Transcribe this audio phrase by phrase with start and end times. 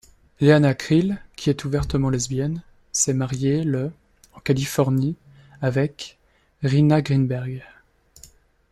[0.39, 3.91] Leanna Creel, qui est ouvertement lesbienne, s'est mariée le
[4.33, 5.15] en Californie
[5.61, 6.17] avec
[6.63, 7.63] Rinat Greenberg.